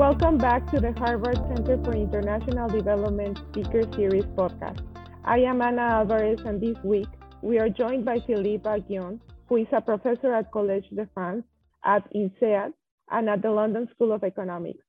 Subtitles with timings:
[0.00, 4.80] Welcome back to the Harvard Center for International Development Speaker Series podcast.
[5.26, 7.06] I am Ana Alvarez, and this week
[7.42, 11.44] we are joined by Philippe Aghion, who is a professor at Collège de France,
[11.84, 12.72] at INSEAD,
[13.10, 14.82] and at the London School of Economics.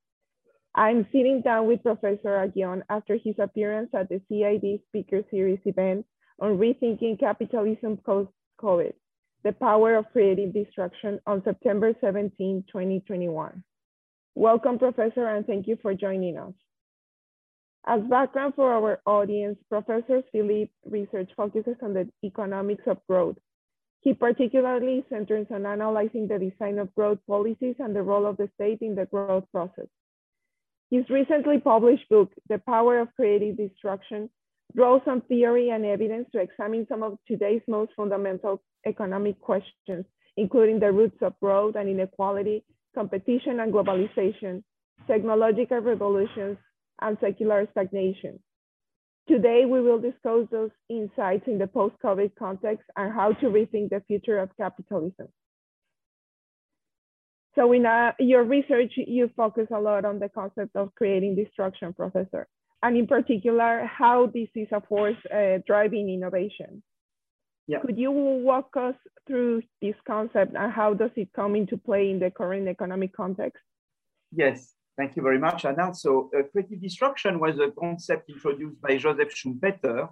[0.75, 6.05] I'm sitting down with Professor Aghion after his appearance at the CID Speaker Series event
[6.39, 8.93] on Rethinking Capitalism Post-COVID,
[9.43, 13.61] the Power of Creative Destruction on September 17, 2021.
[14.35, 16.53] Welcome, Professor, and thank you for joining us.
[17.85, 23.35] As background for our audience, Professor Philippe research focuses on the economics of growth.
[23.99, 28.49] He particularly centers on analyzing the design of growth policies and the role of the
[28.55, 29.87] state in the growth process.
[30.89, 34.29] His recently published book, The Power of Creative Destruction,
[34.75, 40.05] draws on theory and evidence to examine some of today's most fundamental economic questions,
[40.37, 44.63] including the roots of growth and inequality, competition and globalization,
[45.07, 46.57] technological revolutions,
[47.01, 48.39] and secular stagnation.
[49.27, 54.03] Today, we will discuss those insights in the post-COVID context and how to rethink the
[54.07, 55.27] future of capitalism.
[57.55, 61.93] So in uh, your research, you focus a lot on the concept of creative destruction,
[61.93, 62.47] Professor,
[62.81, 66.81] and in particular, how this is a force uh, driving innovation.
[67.67, 67.79] Yeah.
[67.79, 68.95] Could you walk us
[69.27, 73.61] through this concept and how does it come into play in the current economic context?
[74.31, 75.93] Yes, thank you very much, Anna.
[75.93, 80.09] So uh, creative destruction was a concept introduced by Joseph Schumpeter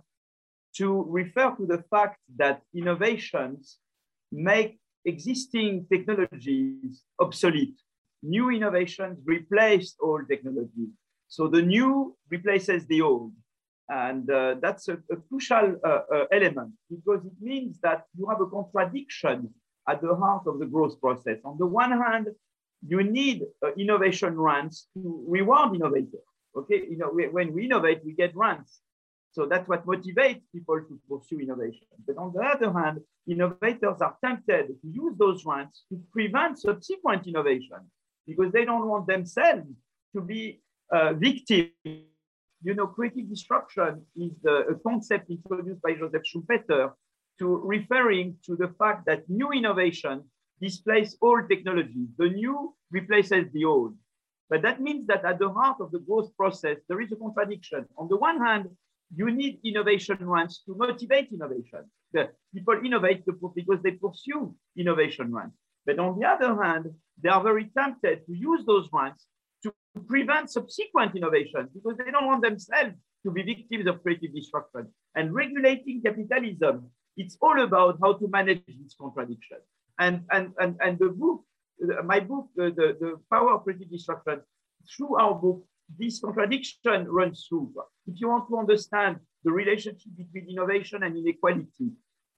[0.78, 3.80] to refer to the fact that innovations
[4.32, 7.80] make existing technologies obsolete.
[8.22, 10.90] New innovations replace old technologies.
[11.30, 13.34] So the new replaces the old.
[13.90, 18.40] And uh, that's a, a crucial uh, uh, element because it means that you have
[18.40, 19.50] a contradiction
[19.88, 21.40] at the heart of the growth process.
[21.44, 22.28] On the one hand,
[22.88, 26.22] you need uh, innovation runs to reward innovators.
[26.56, 28.80] Okay, you know, when we innovate, we get runs.
[29.32, 31.88] So that's what motivates people to pursue innovation.
[32.06, 37.28] But on the other hand, innovators are tempted to use those runs to prevent subsequent
[37.28, 37.90] innovation
[38.28, 39.68] because they don't want themselves
[40.16, 40.62] to be
[40.92, 41.72] uh, victims
[42.62, 46.92] you know, creative destruction is a concept introduced by Joseph Schumpeter
[47.40, 50.24] to referring to the fact that new innovation
[50.62, 52.08] displaces old technology.
[52.18, 53.96] The new replaces the old.
[54.50, 57.86] But that means that at the heart of the growth process, there is a contradiction.
[57.98, 58.66] On the one hand,
[59.16, 61.90] you need innovation runs to motivate innovation.
[62.12, 65.54] The people innovate because they pursue innovation runs.
[65.86, 66.88] But on the other hand,
[67.22, 69.26] they are very tempted to use those runs
[70.08, 74.88] prevent subsequent innovation because they don't want themselves to be victims of creative destruction.
[75.16, 79.58] And regulating capitalism, it's all about how to manage this contradiction.
[80.00, 81.44] And, and, and, and the book,
[81.84, 84.42] uh, my book, the, the, the power of creative destruction,
[84.96, 85.66] through our book,
[85.98, 87.74] this contradiction runs through.
[88.08, 91.92] If you want to understand the relationship between innovation and inequality,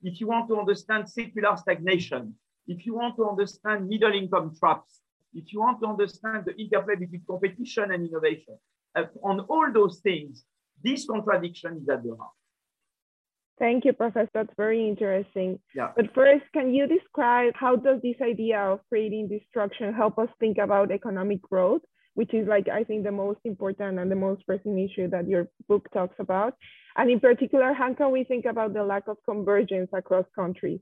[0.03, 2.33] if you want to understand secular stagnation,
[2.67, 5.01] if you want to understand middle income traps,
[5.33, 8.57] if you want to understand the interplay between competition and innovation,
[8.95, 10.43] uh, on all those things,
[10.83, 12.31] this contradiction is at the heart.
[13.59, 14.29] Thank you, Professor.
[14.33, 15.59] That's very interesting.
[15.75, 15.91] Yeah.
[15.95, 20.57] But first, can you describe how does this idea of creative destruction help us think
[20.57, 21.83] about economic growth,
[22.15, 25.47] which is like I think the most important and the most pressing issue that your
[25.67, 26.55] book talks about,
[26.97, 30.79] and in particular, how can we think about the lack of convergence across countries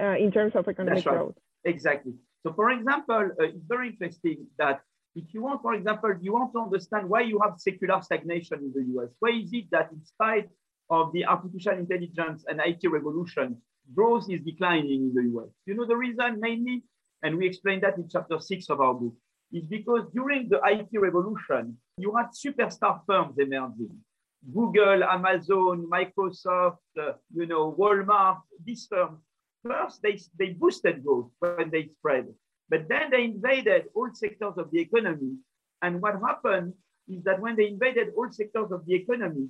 [0.00, 1.14] uh, in terms of economic right.
[1.14, 1.36] growth?
[1.64, 2.14] Exactly.
[2.42, 4.80] So for example, uh, it's very interesting that
[5.14, 8.72] if you want, for example, you want to understand why you have secular stagnation in
[8.74, 9.10] the US.
[9.18, 10.48] Why is it that in spite
[10.90, 13.60] of the artificial intelligence and IT revolution,
[13.94, 15.50] growth is declining in the US?
[15.66, 16.84] You know the reason mainly,
[17.22, 19.14] and we explain that in chapter six of our book,
[19.52, 23.96] is because during the IT revolution, you had superstar firms emerging.
[24.54, 29.18] Google, Amazon, Microsoft, uh, you know, Walmart, these firms
[29.64, 32.28] First, they, they boosted growth when they spread,
[32.68, 35.36] but then they invaded all sectors of the economy.
[35.82, 36.74] And what happened
[37.08, 39.48] is that when they invaded all sectors of the economy,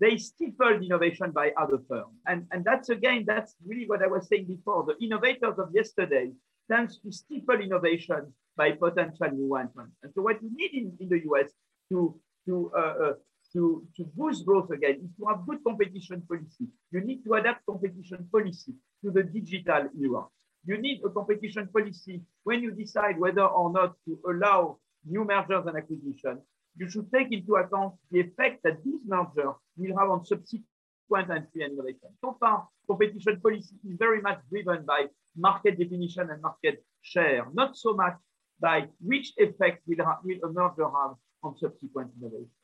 [0.00, 2.14] they stifled innovation by other firms.
[2.26, 4.84] And, and that's again, that's really what I was saying before.
[4.84, 6.30] The innovators of yesterday
[6.70, 9.96] tends to stifle innovation by potential new entrants.
[10.02, 11.50] And so what you need in, in the US
[11.90, 12.14] to,
[12.46, 13.12] to uh, uh,
[13.52, 16.66] to, to boost growth again is to have good competition policy.
[16.90, 18.74] You need to adapt competition policy
[19.04, 20.24] to the digital era.
[20.64, 25.64] You need a competition policy when you decide whether or not to allow new mergers
[25.66, 26.40] and acquisitions.
[26.76, 31.62] You should take into account the effect that these mergers will have on subsequent entry
[31.62, 32.10] and innovation.
[32.20, 35.06] So far, competition policy is very much driven by
[35.36, 38.14] market definition and market share, not so much
[38.60, 42.57] by which effect will, will a merger have on subsequent innovation.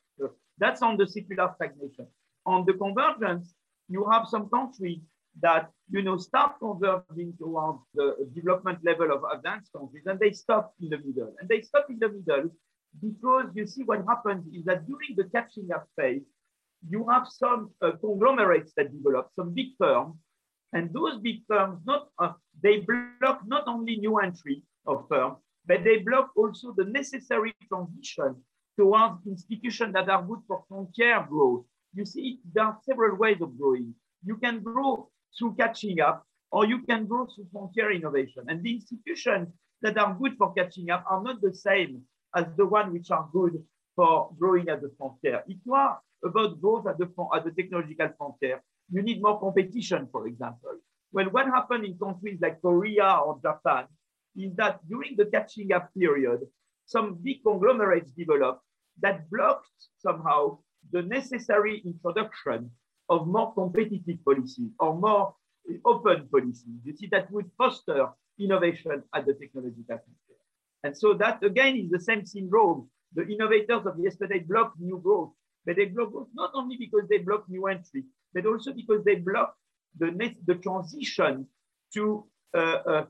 [0.57, 2.07] That's on the secular stagnation.
[2.45, 3.53] On the convergence,
[3.89, 5.01] you have some countries
[5.41, 10.73] that you know start converging towards the development level of advanced countries, and they stop
[10.81, 11.35] in the middle.
[11.39, 12.49] And they stop in the middle
[13.01, 16.21] because you see what happens is that during the catching up phase,
[16.87, 20.15] you have some uh, conglomerates that develop, some big firms,
[20.73, 22.85] and those big firms not uh, they
[23.19, 28.35] block not only new entry of firms, but they block also the necessary transition
[28.77, 31.65] towards institutions that are good for frontier growth.
[31.93, 33.93] You see, there are several ways of growing.
[34.25, 38.43] You can grow through catching up, or you can grow through frontier innovation.
[38.47, 39.49] And the institutions
[39.81, 42.01] that are good for catching up are not the same
[42.35, 43.63] as the ones which are good
[43.95, 45.43] for growing at the frontier.
[45.47, 48.61] If you are about growth at the, at the technological frontier,
[48.91, 50.79] you need more competition, for example.
[51.11, 53.85] Well, what happened in countries like Korea or Japan
[54.35, 56.41] is that during the catching up period,
[56.85, 58.61] some big conglomerates developed
[59.01, 60.57] that blocked somehow
[60.91, 62.71] the necessary introduction
[63.09, 65.35] of more competitive policies or more
[65.83, 66.79] open policies.
[66.83, 68.07] You see, that would foster
[68.39, 70.39] innovation at the technological frontier.
[70.83, 72.89] And so that again is the same syndrome.
[73.13, 75.31] The innovators of yesterday blocked new growth,
[75.65, 78.03] but they block growth not only because they block new entry,
[78.33, 79.55] but also because they block
[79.97, 81.47] the, the transition
[81.93, 82.25] to
[82.55, 83.05] uh, uh,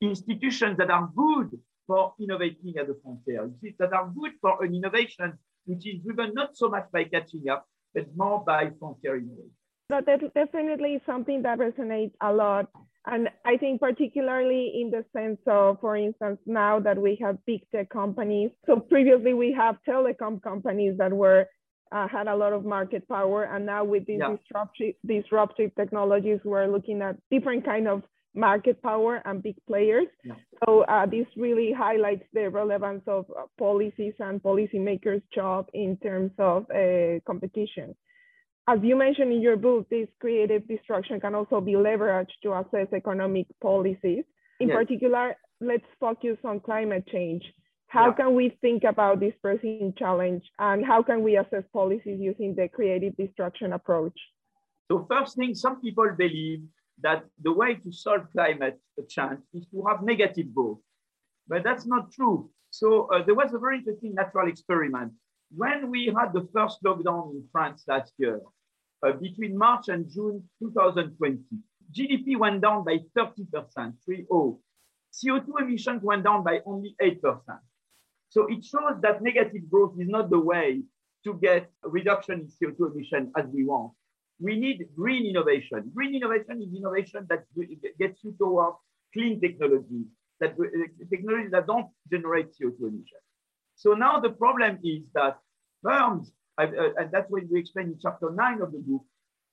[0.00, 1.58] institutions that are good
[1.92, 3.44] for innovating at the frontier.
[3.44, 7.04] You see, that are good for an innovation which is driven not so much by
[7.04, 9.50] catching up, but more by frontier innovation.
[9.90, 12.70] That definitely something that resonates a lot.
[13.06, 17.60] And I think particularly in the sense of, for instance, now that we have big
[17.70, 18.50] tech companies.
[18.66, 21.46] So previously we have telecom companies that were
[21.92, 24.34] uh, had a lot of market power, and now with these yeah.
[24.34, 28.02] disruptive, disruptive technologies, we're looking at different kind of
[28.34, 30.06] market power and big players.
[30.24, 30.34] Yeah.
[30.64, 36.32] So uh, this really highlights the relevance of uh, policies and policymakers' job in terms
[36.38, 37.94] of uh, competition.
[38.68, 42.86] As you mentioned in your book, this creative destruction can also be leveraged to assess
[42.94, 44.24] economic policies.
[44.60, 44.76] In yes.
[44.76, 47.42] particular, let's focus on climate change.
[47.88, 48.12] How yeah.
[48.14, 52.68] can we think about this pressing challenge and how can we assess policies using the
[52.68, 54.18] creative destruction approach?
[54.90, 56.62] So first thing, some people believe
[57.02, 58.78] that the way to solve climate
[59.08, 60.78] change is to have negative growth,
[61.48, 62.50] but that's not true.
[62.70, 65.12] So uh, there was a very interesting natural experiment.
[65.54, 68.40] When we had the first lockdown in France last year,
[69.06, 71.40] uh, between March and June 2020,
[71.92, 74.26] GDP went down by 30%, 3
[75.12, 77.20] CO2 emissions went down by only 8%.
[78.30, 80.82] So it shows that negative growth is not the way
[81.24, 83.92] to get reduction in CO2 emission as we want.
[84.42, 85.90] We need green innovation.
[85.94, 87.44] Green innovation is innovation that
[87.98, 88.76] gets you towards
[89.12, 90.06] clean technologies,
[90.40, 93.26] that uh, that don't generate CO2 emissions.
[93.76, 95.38] So now the problem is that
[95.82, 96.66] firms, uh,
[96.98, 99.04] and that's what we explain in chapter nine of the book,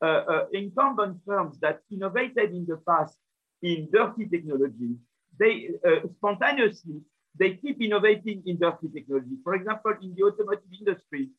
[0.02, 3.18] uh, uh, incumbent firms that innovated in the past
[3.62, 4.96] in dirty technology,
[5.40, 7.02] they uh, spontaneously
[7.38, 9.38] they keep innovating in dirty technology.
[9.44, 11.30] For example, in the automotive industry,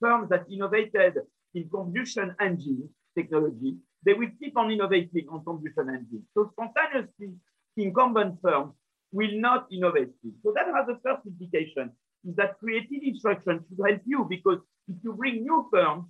[0.00, 1.14] firms that innovated
[1.54, 6.24] in combustion engine technology, they will keep on innovating on combustion engine.
[6.34, 7.34] So spontaneously,
[7.76, 8.72] incumbent firms
[9.12, 10.10] will not innovate.
[10.42, 11.92] So that has a first implication,
[12.24, 16.06] is that creative destruction should help you because if you bring new firms,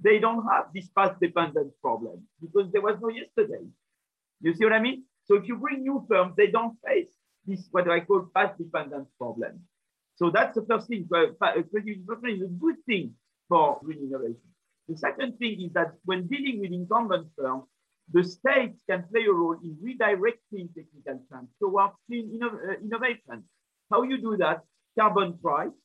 [0.00, 3.64] they don't have this past dependence problem because there was no yesterday.
[4.40, 5.04] You see what I mean?
[5.24, 7.12] So if you bring new firms, they don't face
[7.46, 9.60] this what I call past dependence problem.
[10.16, 11.08] So that's the first thing.
[11.14, 11.26] Uh,
[11.70, 13.14] creative destruction is a good thing
[13.48, 14.53] for green innovation.
[14.88, 17.64] The second thing is that when dealing with incumbent firms,
[18.12, 23.44] the state can play a role in redirecting technical change towards clean inno uh, innovation.
[23.90, 24.60] How you do that?
[24.98, 25.78] Carbon price,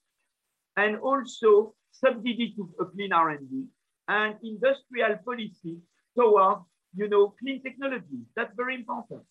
[0.76, 3.66] and also subsidy to a clean R&D,
[4.08, 5.78] and industrial policy
[6.16, 6.66] towards
[6.96, 8.20] you know, clean technology.
[8.36, 9.22] That's very important.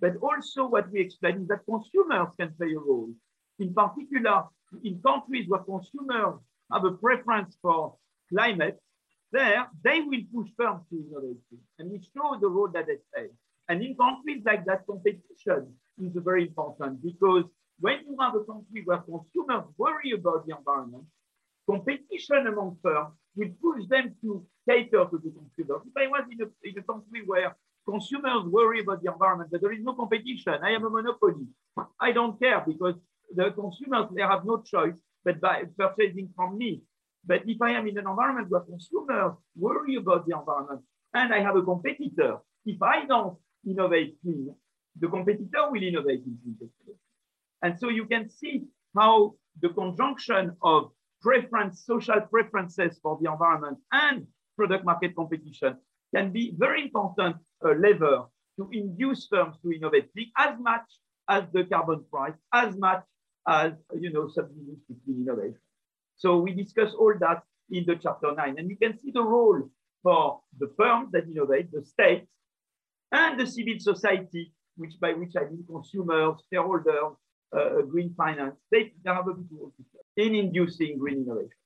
[0.00, 3.10] But also what we explain is that consumers can play a role.
[3.58, 4.44] In particular,
[4.82, 6.40] in countries where consumers
[6.72, 7.94] have a preference for
[8.32, 8.80] climate,
[9.32, 13.32] there they will push firms to innovation and we show the road that they take.
[13.68, 17.44] And in countries like that, competition is very important because
[17.80, 21.04] when you have a country where consumers worry about the environment,
[21.68, 25.82] competition among firms will push them to cater to the consumers.
[25.86, 27.56] If I was in a, in a country where
[27.88, 30.54] consumers worry about the environment, but there is no competition.
[30.62, 31.46] I am a monopoly.
[31.98, 32.94] I don't care because
[33.34, 36.82] the consumers, they have no choice but by purchasing from me.
[37.24, 40.82] But if I am in an environment where consumers worry about the environment
[41.14, 44.54] and I have a competitor, if I don't innovate clean,
[44.98, 46.96] the competitor will innovate in clean.
[47.62, 48.64] And so you can see
[48.96, 54.26] how the conjunction of preference, social preferences for the environment and
[54.56, 55.76] product market competition
[56.14, 58.24] can be very important uh, lever
[58.58, 60.82] to induce firms to innovate as much
[61.28, 63.02] as the carbon price, as much
[63.48, 65.58] as you know subsidies to clean innovation.
[66.22, 69.60] So we discuss all that in the chapter nine, and you can see the role
[70.04, 72.26] for the firms that innovate, the state,
[73.10, 77.16] and the civil society, which by which I mean consumers, shareholders,
[77.56, 78.54] uh, green finance.
[78.70, 79.72] They have a big role
[80.16, 81.58] in inducing green innovation.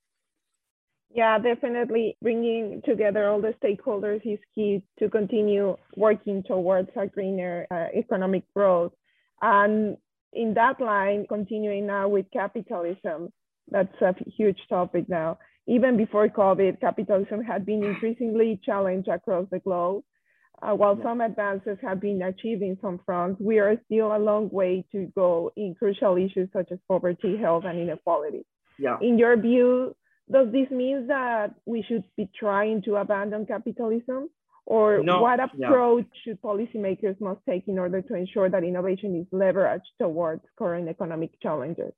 [1.11, 7.67] Yeah, definitely bringing together all the stakeholders is key to continue working towards a greener
[7.71, 8.93] uh, economic growth.
[9.43, 9.99] And
[10.33, 13.33] in that line, continuing now with capitalism,
[13.69, 15.39] that's a huge topic now.
[15.67, 20.05] Even before COVID, capitalism had been increasingly challenged across the globe.
[20.63, 24.49] Uh, while some advances have been achieved in some fronts, we are still a long
[24.51, 28.47] way to go in crucial issues such as poverty, health, and inequality.
[28.79, 28.97] Yeah.
[29.03, 29.95] In your view,
[30.31, 34.31] does this mean that we should be trying to abandon capitalism?
[34.65, 36.33] Or no, what approach yeah.
[36.33, 41.41] should policymakers must take in order to ensure that innovation is leveraged towards current economic
[41.41, 41.93] challenges?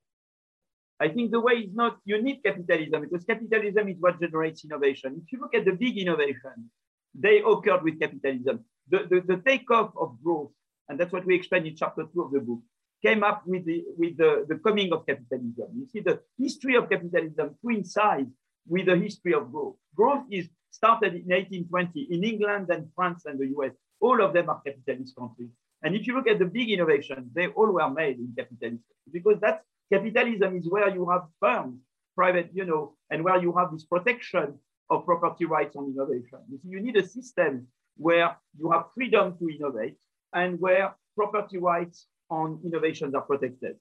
[1.01, 5.23] I think the way is not you need capitalism because capitalism is what generates innovation.
[5.25, 6.71] If you look at the big innovation,
[7.15, 8.65] they occurred with capitalism.
[8.89, 10.51] The, the, the takeoff of growth,
[10.89, 12.61] and that's what we explain in chapter two of the book,
[13.05, 15.69] came up with the, with the, the coming of capitalism.
[15.77, 18.31] You see, the history of capitalism coincides
[18.67, 19.77] with the history of growth.
[19.95, 23.73] Growth is started in 1820 in England and France and the US.
[24.01, 25.51] All of them are capitalist countries.
[25.83, 29.39] And if you look at the big innovations, they all were made in capitalism because
[29.41, 31.81] that's capitalism is where you have firms,
[32.15, 34.59] private, you know, and where you have this protection
[34.91, 36.39] of property rights on innovation.
[36.51, 37.67] You see, you need a system
[37.97, 39.97] where you have freedom to innovate
[40.33, 43.77] and where property rights on innovations are protected.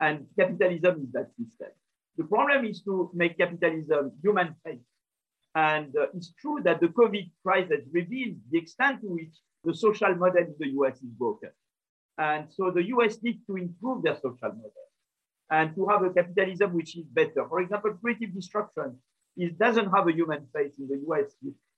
[0.00, 1.68] And capitalism is that system.
[2.16, 4.54] The problem is to make capitalism human.
[5.54, 10.14] And uh, it's true that the COVID crisis revealed the extent to which the social
[10.14, 11.50] model in the US is broken.
[12.18, 14.72] And so the US needs to improve their social model
[15.50, 17.46] and to have a capitalism which is better.
[17.48, 18.98] For example, creative destruction
[19.36, 21.34] it doesn't have a human face in the US.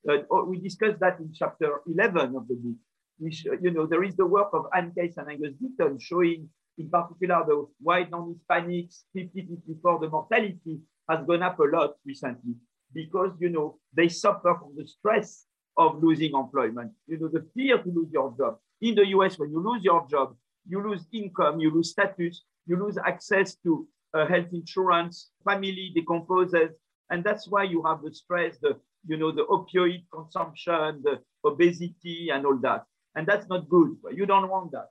[0.08, 2.76] Uh, we discussed that in chapter 11 of the book.
[3.18, 6.90] Which, you know, there is the work of Anne Case and Angus Deaton showing in
[6.90, 12.54] particular the white non-Hispanics 50-54, the mortality has gone up a lot recently
[12.92, 16.90] because, you know, they suffer from the stress of losing employment.
[17.06, 18.58] You know, the fear to lose your job.
[18.80, 20.34] In the US, when you lose your job,
[20.66, 26.70] you lose income, you lose status, you lose access to uh, health insurance, family decomposes,
[27.10, 32.30] and that's why you have the stress, the, you know, the opioid consumption, the obesity
[32.32, 32.84] and all that.
[33.14, 33.96] And that's not good.
[34.12, 34.88] You don't want that.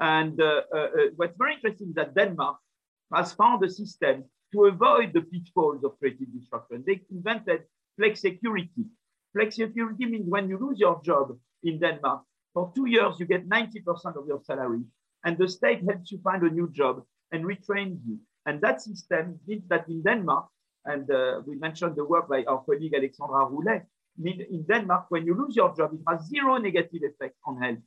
[0.00, 2.56] And uh, uh, uh, what's very interesting is that Denmark
[3.14, 6.82] has found a system to avoid the pitfalls of creative destruction.
[6.86, 7.62] They invented
[7.96, 8.86] flexicurity.
[9.32, 13.48] Flex security means when you lose your job in Denmark, for two years, you get
[13.48, 14.82] 90% of your salary.
[15.24, 17.02] And the state helps you find a new job
[17.32, 18.18] and retrains you.
[18.46, 20.46] And that system means that in Denmark,
[20.84, 23.86] and uh, we mentioned the work by our colleague Alexandra Roulet.
[24.22, 27.78] In Denmark, when you lose your job, it has zero negative effect on health.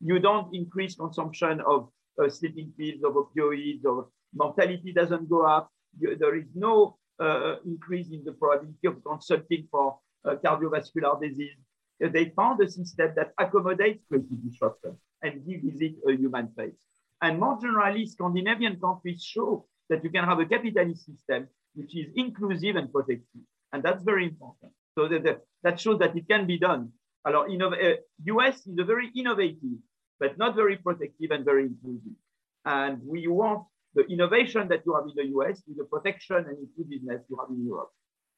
[0.00, 1.88] You don't increase consumption of
[2.20, 5.70] uh, sleeping pills, of opioids, or mortality doesn't go up.
[5.98, 11.56] You, there is no uh, increase in the probability of consulting for uh, cardiovascular disease.
[12.02, 16.86] Uh, they found a system that accommodates creative disruption and gives it a human face.
[17.22, 22.06] And more generally, Scandinavian countries show that you can have a capitalist system which is
[22.16, 23.42] inclusive and protective.
[23.72, 24.72] And that's very important.
[24.94, 26.90] So that, that, that shows that it can be done.
[27.24, 29.78] Alors, uh, US is a very innovative,
[30.18, 32.16] but not very protective and very inclusive.
[32.64, 33.64] And we want
[33.94, 37.50] the innovation that you have in the US with the protection and inclusiveness you have
[37.50, 37.90] in Europe.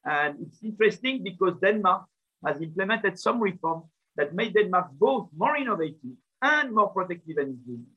[0.05, 2.05] And it's interesting because Denmark
[2.45, 3.85] has implemented some reforms
[4.15, 7.93] that made Denmark both more innovative and more protective and inclusive.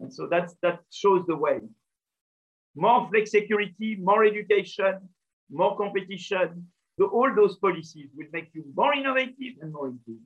[0.00, 1.60] And so that's, that shows the way
[2.76, 5.08] more flexicurity, more education,
[5.50, 6.66] more competition.
[6.98, 10.22] So all those policies will make you more innovative and more inclusive.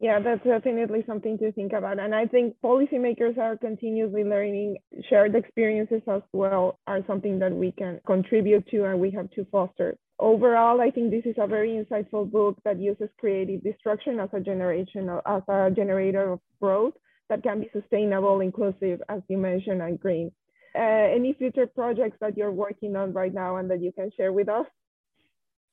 [0.00, 1.98] Yeah, that's definitely something to think about.
[1.98, 4.78] And I think policymakers are continuously learning.
[5.08, 9.44] Shared experiences as well are something that we can contribute to and we have to
[9.50, 9.96] foster.
[10.20, 14.40] Overall, I think this is a very insightful book that uses creative destruction as a
[14.40, 16.94] generation as a generator of growth
[17.28, 20.32] that can be sustainable, inclusive, as you mentioned, and green
[20.74, 24.32] uh, any future projects that you're working on right now and that you can share
[24.32, 24.66] with us?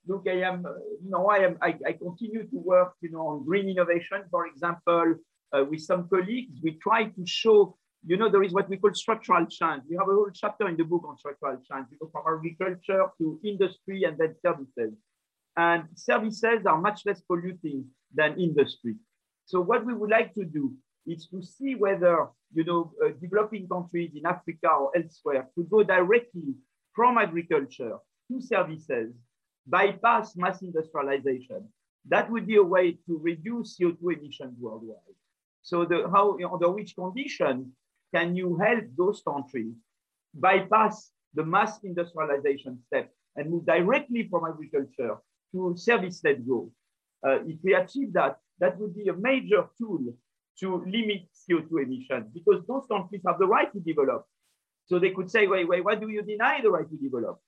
[0.08, 0.66] Look, I am,
[1.04, 4.48] you know, I am, I, I continue to work, you know, on green innovation, for
[4.48, 5.16] example,
[5.52, 6.60] uh, with some colleagues.
[6.64, 9.84] We try to show you know, there is what we call structural change.
[9.90, 11.88] We have a whole chapter in the book on structural change.
[11.90, 14.94] We go from agriculture to industry and then services.
[15.58, 18.96] And services are much less polluting than industry.
[19.46, 20.74] So what we would like to do
[21.08, 25.84] is to see whether, you know, uh, developing countries in Africa or elsewhere could go
[25.84, 26.54] directly
[26.94, 27.98] from agriculture
[28.32, 29.14] to services,
[29.68, 31.68] bypass mass industrialization.
[32.08, 34.98] That would be a way to reduce CO2 emissions worldwide.
[35.64, 37.74] So the, how, under which condition
[38.16, 39.74] can you help those countries
[40.34, 45.18] bypass the mass industrialization step and move directly from agriculture
[45.52, 46.70] to service-led growth?
[47.28, 50.00] Uh, if we achieve that, that would be a major tool
[50.60, 54.26] to limit CO2 emissions because those countries have the right to develop.
[54.86, 57.40] So they could say, wait, wait, why do you deny the right to develop?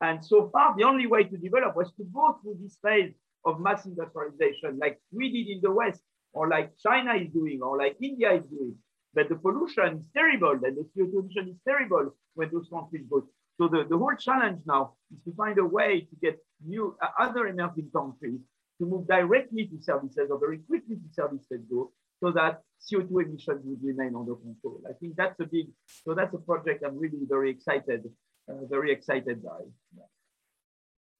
[0.00, 3.12] And so far, the only way to develop was to go through this phase
[3.44, 6.00] of mass industrialization, like we did in the West,
[6.32, 8.74] or like China is doing, or like India is doing.
[9.16, 13.26] But the pollution is terrible, and the CO2 emission is terrible when those countries go.
[13.58, 17.08] So the, the whole challenge now is to find a way to get new uh,
[17.18, 18.40] other emerging countries
[18.78, 21.92] to move directly to services or very quickly to services go
[22.22, 24.82] so that CO2 emissions would remain under control.
[24.86, 25.68] I think that's a big,
[26.04, 28.04] so that's a project I'm really very excited,
[28.50, 29.60] uh, very excited by.
[29.96, 30.02] Yeah.